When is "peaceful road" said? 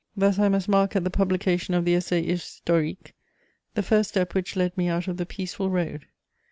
5.27-6.07